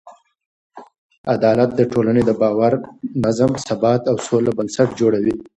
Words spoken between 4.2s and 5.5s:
سوله بنسټ جوړوي.